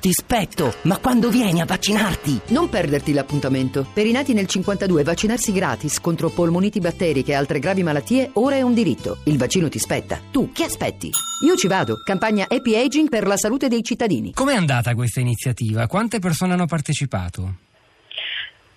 ti 0.00 0.12
spetto, 0.12 0.74
ma 0.82 0.98
quando 0.98 1.28
vieni 1.28 1.60
a 1.60 1.64
vaccinarti? 1.64 2.40
Non 2.48 2.68
perderti 2.68 3.12
l'appuntamento. 3.12 3.86
Per 3.92 4.06
i 4.06 4.12
nati 4.12 4.32
nel 4.32 4.46
52 4.46 5.02
vaccinarsi 5.02 5.52
gratis 5.52 6.00
contro 6.00 6.30
polmoniti 6.30 6.78
batteriche 6.78 7.32
e 7.32 7.34
altre 7.34 7.58
gravi 7.58 7.82
malattie 7.82 8.30
ora 8.34 8.54
è 8.56 8.62
un 8.62 8.74
diritto. 8.74 9.18
Il 9.24 9.38
vaccino 9.38 9.68
ti 9.68 9.78
spetta. 9.78 10.20
Tu 10.30 10.52
che 10.52 10.64
aspetti? 10.64 11.10
Io 11.44 11.56
ci 11.56 11.66
vado. 11.66 11.96
Campagna 12.04 12.46
Happy 12.48 12.76
Aging 12.76 13.08
per 13.08 13.26
la 13.26 13.36
salute 13.36 13.68
dei 13.68 13.82
cittadini. 13.82 14.32
Com'è 14.32 14.54
andata 14.54 14.94
questa 14.94 15.20
iniziativa? 15.20 15.86
Quante 15.86 16.20
persone 16.20 16.52
hanno 16.52 16.66
partecipato? 16.66 17.54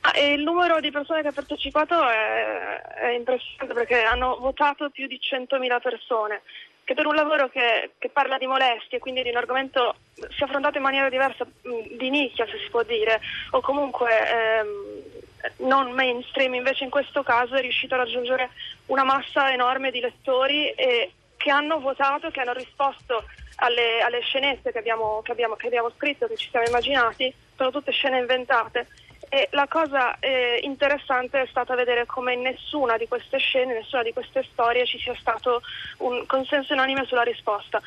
Ah, 0.01 0.17
il 0.19 0.41
numero 0.41 0.79
di 0.79 0.89
persone 0.89 1.21
che 1.21 1.27
ha 1.27 1.31
partecipato 1.31 1.93
è, 1.93 2.81
è 2.81 3.09
impressionante 3.15 3.73
perché 3.75 4.01
hanno 4.01 4.37
votato 4.39 4.89
più 4.89 5.05
di 5.05 5.19
100.000 5.21 5.81
persone 5.81 6.41
che 6.83 6.93
per 6.93 7.05
un 7.05 7.15
lavoro 7.15 7.49
che, 7.49 7.91
che, 7.97 8.09
parla 8.09 8.37
di 8.37 8.47
molestie, 8.47 8.99
quindi 8.99 9.23
di 9.23 9.29
un 9.29 9.37
argomento 9.37 9.95
sia 10.35 10.45
affrontato 10.45 10.77
in 10.77 10.83
maniera 10.83 11.09
diversa, 11.09 11.45
di 11.61 12.09
nicchia 12.09 12.45
se 12.47 12.57
si 12.57 12.69
può 12.69 12.83
dire, 12.83 13.19
o 13.51 13.61
comunque 13.61 14.09
ehm, 14.11 15.67
non 15.67 15.91
mainstream, 15.91 16.53
invece 16.53 16.83
in 16.83 16.89
questo 16.89 17.23
caso 17.23 17.55
è 17.55 17.61
riuscito 17.61 17.93
a 17.93 17.99
raggiungere 17.99 18.49
una 18.87 19.03
massa 19.03 19.51
enorme 19.51 19.91
di 19.91 19.99
lettori 19.99 20.69
e, 20.71 21.11
che 21.37 21.49
hanno 21.49 21.79
votato, 21.79 22.29
che 22.29 22.41
hanno 22.41 22.53
risposto 22.53 23.23
alle, 23.57 24.01
alle 24.01 24.21
scenette 24.21 24.71
che 24.71 24.77
abbiamo, 24.77 25.21
che, 25.23 25.31
abbiamo, 25.31 25.55
che 25.55 25.67
abbiamo 25.67 25.91
scritto, 25.91 26.27
che 26.27 26.35
ci 26.35 26.49
siamo 26.49 26.65
immaginati, 26.67 27.33
sono 27.55 27.71
tutte 27.71 27.91
scene 27.91 28.19
inventate 28.19 28.87
e 29.33 29.47
la 29.51 29.65
cosa 29.69 30.19
eh, 30.19 30.59
interessante 30.63 31.41
è 31.41 31.47
stata 31.49 31.73
vedere 31.73 32.05
come 32.05 32.33
in 32.33 32.41
nessuna 32.41 32.97
di 32.97 33.07
queste 33.07 33.37
scene, 33.37 33.71
in 33.71 33.77
nessuna 33.77 34.03
di 34.03 34.11
queste 34.11 34.45
storie 34.51 34.85
ci 34.85 34.99
sia 34.99 35.15
stato 35.17 35.61
un 35.99 36.25
consenso 36.25 36.73
unanime 36.73 37.05
sulla 37.05 37.21
risposta. 37.21 37.81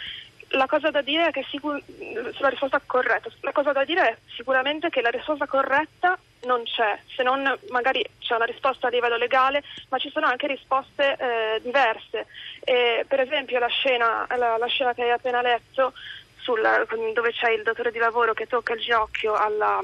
La 0.48 0.66
cosa 0.66 0.90
da 0.90 1.02
dire 1.02 1.26
è 1.26 1.30
che 1.32 1.44
sicur- 1.50 1.82
sulla 2.32 2.48
risposta 2.48 2.80
corretta, 2.86 3.28
la 3.42 3.52
cosa 3.52 3.72
da 3.72 3.84
dire 3.84 4.08
è 4.08 4.16
sicuramente 4.34 4.88
che 4.88 5.02
la 5.02 5.10
risposta 5.10 5.46
corretta 5.46 6.18
non 6.46 6.62
c'è, 6.62 6.98
se 7.14 7.22
non 7.22 7.58
magari 7.68 8.02
c'è 8.20 8.36
una 8.36 8.46
risposta 8.46 8.86
a 8.86 8.90
livello 8.90 9.18
legale, 9.18 9.62
ma 9.90 9.98
ci 9.98 10.08
sono 10.08 10.24
anche 10.26 10.46
risposte 10.46 11.14
eh, 11.18 11.60
diverse. 11.60 12.26
E, 12.60 13.04
per 13.06 13.20
esempio 13.20 13.58
la 13.58 13.68
scena, 13.68 14.26
la, 14.34 14.56
la 14.56 14.66
scena 14.66 14.94
che 14.94 15.02
hai 15.02 15.10
appena 15.10 15.42
letto 15.42 15.92
sulla, 16.44 16.84
dove 17.14 17.32
c'è 17.32 17.50
il 17.50 17.62
datore 17.62 17.90
di 17.90 17.98
lavoro 17.98 18.34
che 18.34 18.46
tocca 18.46 18.74
il 18.74 18.80
ginocchio 18.80 19.34
alla, 19.34 19.80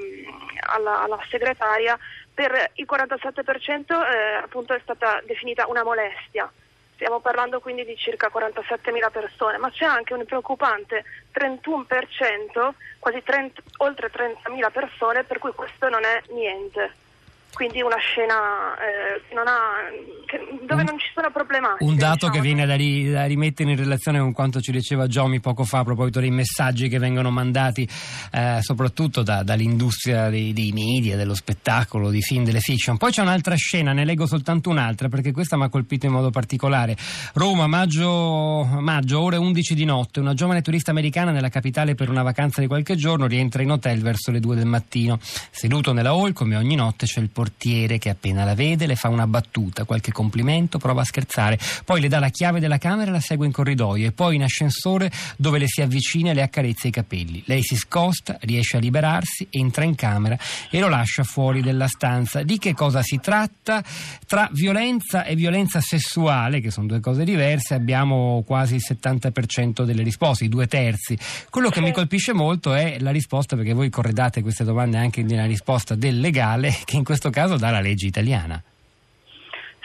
alla, 0.69 1.03
alla 1.03 1.19
segretaria, 1.31 1.99
per 2.33 2.71
il 2.75 2.87
47% 2.89 3.85
eh, 3.89 4.35
appunto 4.43 4.75
è 4.75 4.81
stata 4.83 5.21
definita 5.25 5.67
una 5.67 5.83
molestia. 5.83 6.51
Stiamo 6.95 7.21
parlando 7.21 7.61
quindi 7.61 7.87
di 7.87 7.97
circa 7.97 8.31
47.000 8.33 9.11
persone, 9.11 9.57
ma 9.57 9.71
c'è 9.71 9.87
anche 9.87 10.13
un 10.13 10.27
preoccupante 10.27 11.03
31%, 11.33 12.71
quasi 12.99 13.23
30, 13.23 13.63
oltre 13.79 14.11
30.000 14.11 14.71
persone, 14.71 15.25
per 15.25 15.39
cui 15.39 15.53
questo 15.53 15.89
non 15.89 16.05
è 16.05 16.23
niente 16.29 17.09
quindi 17.53 17.83
una 17.83 17.97
scena 17.97 18.77
eh, 18.79 19.23
ha, 19.35 19.89
che, 19.91 20.20
dove 20.67 20.83
un, 20.83 20.89
non 20.89 20.99
ci 20.99 21.09
sono 21.15 21.31
problematiche. 21.31 21.85
Un 21.85 21.97
dato 21.97 22.27
diciamo. 22.27 22.33
che 22.33 22.41
viene 22.41 22.67
da, 22.67 22.75
ri, 22.77 23.11
da, 23.11 23.25
rimettere 23.25 23.71
in 23.71 23.77
relazione 23.77 24.19
con 24.21 24.33
quanto 24.33 24.61
ci 24.61 24.71
diceva 24.71 25.07
Giomi 25.07 25.41
poco 25.41 25.65
fa 25.65 25.79
a 25.79 25.85
proposito 25.85 26.21
dei 26.21 26.31
messaggi 26.31 26.89
che 26.89 26.99
vengono 26.99 27.31
mandati 27.31 27.89
eh, 28.33 28.59
soprattutto 28.61 29.23
da, 29.23 29.43
dall'industria 29.43 30.29
dei, 30.29 30.53
dei, 30.53 30.73
media, 30.73 31.17
dello 31.17 31.35
spettacolo, 31.35 32.11
di 32.11 32.23
film, 32.23 32.45
delle 32.45 32.61
fiction. 32.61 32.97
Poi 32.97 33.11
c'è 33.11 33.23
un'altra 33.23 33.55
scena, 33.57 33.93
ne 33.93 34.05
leggo 34.05 34.27
soltanto 34.27 34.71
un'altra 34.71 35.09
perché 35.09 35.33
questa 35.33 35.57
mi 35.57 35.65
ha 35.65 35.69
colpito 35.69 36.07
in 36.07 36.13
modo 36.13 36.31
particolare. 36.31 36.97
Roma, 37.35 37.67
maggio, 37.67 38.65
maggio, 38.65 39.21
ore 39.21 39.37
11 39.37 39.75
di 39.75 39.85
notte, 39.85 40.21
una 40.21 40.35
giovane 40.35 40.63
turista 40.63 40.91
americana 40.91 41.31
nella 41.31 41.49
capitale 41.49 41.95
per 41.95 42.09
una 42.09 42.23
vacanza 42.23 42.61
di 42.61 42.67
qualche 42.67 42.95
giorno 42.95 43.27
rientra 43.27 43.63
in 43.63 43.71
hotel 43.71 44.01
verso 44.01 44.31
le 44.31 44.41
2 44.41 44.57
del 44.57 44.67
mattino. 44.67 45.19
Seduto 45.21 45.93
nella 45.93 46.11
hall, 46.11 46.33
come 46.33 46.57
ogni 46.57 46.75
notte, 46.75 47.07
c'è 47.07 47.21
il 47.21 47.31
portiere 47.31 47.99
che 47.99 48.11
appena 48.11 48.45
la 48.45 48.55
vede 48.55 48.87
le 48.87 48.97
fa 48.97 49.09
una 49.09 49.27
battuta, 49.27 49.85
qualche 49.85 50.13
complimento, 50.21 50.77
prova 50.77 51.01
a 51.01 51.05
scherzare, 51.05 51.59
poi 51.87 52.03
le 52.03 52.09
dà 52.09 52.19
la 52.19 52.29
chiave 52.29 52.61
della 52.61 52.77
camera 52.77 53.11
e 53.11 53.13
la 53.15 53.21
segue 53.21 53.47
in 53.47 53.53
corridoio 53.53 54.09
e 54.09 54.13
poi 54.13 54.35
in 54.37 54.43
ascensore 54.43 55.11
dove 55.37 55.59
le 55.59 55.67
si 55.67 55.81
avvicina 55.81 56.31
e 56.31 56.35
le 56.35 56.43
accarezza 56.43 56.89
i 56.89 56.91
capelli. 56.91 57.43
Lei 57.47 57.63
si 57.63 57.77
scosta, 57.77 58.37
riesce 58.43 58.77
a 58.77 58.81
liberarsi, 58.81 59.47
entra 59.49 59.85
in 59.85 59.95
camera 59.95 60.37
e 60.69 60.79
lo 60.79 60.89
lascia 60.89 61.25
fuori 61.25 61.63
della 61.63 61.87
stanza. 61.87 62.43
Di 62.43 62.59
che 62.59 62.75
cosa 62.75 63.01
si 63.03 63.19
tratta? 63.19 63.83
Tra 64.27 64.51
violenza 64.53 65.25
e 65.25 65.35
violenza 65.35 65.81
sessuale, 65.81 66.61
che 66.61 66.71
sono 66.71 66.87
due 66.87 67.01
cose 67.01 67.25
diverse, 67.25 67.73
abbiamo 67.75 68.43
quasi 68.47 68.75
il 68.75 68.83
70% 68.87 69.85
delle 69.85 70.03
risposte, 70.03 70.45
i 70.45 70.49
due 70.49 70.67
terzi. 70.67 71.17
Quello 71.49 71.71
che 71.71 71.81
mi 71.81 71.93
colpisce 71.93 72.35
molto 72.35 72.75
è 72.75 72.99
la 73.01 73.11
risposta, 73.11 73.57
perché 73.57 73.73
voi 73.73 73.89
corredate 73.89 74.43
queste 74.43 74.65
domande 74.65 74.99
anche 74.99 75.23
nella 75.23 75.47
risposta 75.47 75.95
del 75.95 76.21
legale, 76.21 76.77
che 76.85 76.97
in 76.97 77.05
questo 77.05 77.31
caso 77.31 77.57
dà 77.57 77.71
la 77.71 77.81
legge 77.81 78.07
italiana. 78.07 78.63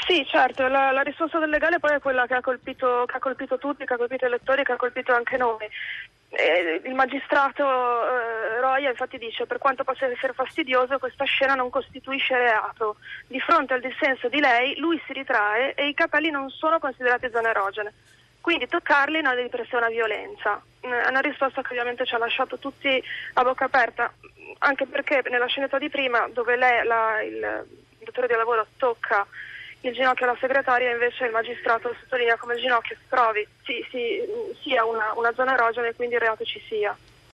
Sì, 0.05 0.23
certo, 0.27 0.67
la, 0.67 0.91
la, 0.91 1.01
risposta 1.01 1.39
del 1.39 1.49
legale 1.49 1.79
poi 1.79 1.95
è 1.95 1.99
quella 1.99 2.27
che 2.27 2.35
ha, 2.35 2.41
colpito, 2.41 3.05
che 3.07 3.15
ha 3.15 3.19
colpito 3.19 3.57
tutti, 3.57 3.85
che 3.85 3.93
ha 3.95 3.97
colpito 3.97 4.27
i 4.27 4.29
lettori, 4.29 4.63
che 4.63 4.73
ha 4.73 4.77
colpito 4.77 5.13
anche 5.13 5.35
noi. 5.35 5.67
Eh, 6.29 6.81
il 6.83 6.93
magistrato 6.93 7.63
eh, 7.63 8.59
Roia 8.59 8.89
infatti 8.89 9.17
dice 9.17 9.45
per 9.45 9.57
quanto 9.57 9.83
possa 9.83 10.05
essere 10.05 10.33
fastidioso 10.33 10.99
questa 10.99 11.23
scena 11.23 11.55
non 11.55 11.71
costituisce 11.71 12.37
reato. 12.37 12.97
Di 13.25 13.39
fronte 13.39 13.73
al 13.73 13.81
dissenso 13.81 14.29
di 14.29 14.39
lei 14.39 14.75
lui 14.77 15.01
si 15.07 15.13
ritrae 15.13 15.73
e 15.73 15.87
i 15.87 15.95
capelli 15.95 16.29
non 16.29 16.51
sono 16.51 16.77
considerati 16.77 17.29
zone 17.31 17.49
erogene. 17.49 17.93
Quindi 18.41 18.67
toccarli 18.67 19.21
non 19.21 19.35
è 19.39 19.43
di 19.43 19.49
una 19.71 19.89
violenza. 19.89 20.61
È 20.81 21.07
una 21.09 21.21
risposta 21.21 21.63
che 21.63 21.69
ovviamente 21.69 22.05
ci 22.05 22.13
ha 22.13 22.19
lasciato 22.19 22.59
tutti 22.59 23.03
a 23.33 23.41
bocca 23.41 23.65
aperta, 23.65 24.13
anche 24.59 24.85
perché 24.85 25.23
nella 25.31 25.47
scenetta 25.47 25.79
di 25.79 25.89
prima, 25.89 26.27
dove 26.31 26.55
lei, 26.55 26.85
la, 26.85 27.23
il, 27.23 27.65
il 27.97 28.05
dottore 28.05 28.27
di 28.27 28.35
lavoro 28.35 28.67
tocca 28.77 29.25
il 29.81 29.93
ginocchio 29.93 30.25
alla 30.25 30.37
segretaria, 30.39 30.91
invece 30.91 31.25
il 31.25 31.31
magistrato 31.31 31.95
sottolinea 31.99 32.37
come 32.37 32.55
il 32.55 32.61
ginocchio 32.61 32.95
si 32.95 33.07
trovi, 33.07 33.47
si, 33.63 33.85
si, 33.89 34.21
sia 34.61 34.85
una, 34.85 35.13
una, 35.15 35.33
zona 35.33 35.53
erogena 35.53 35.87
e 35.87 35.95
quindi 35.95 36.15
il 36.15 36.21
reato 36.21 36.43
ci 36.43 36.61
sia. 36.67 36.95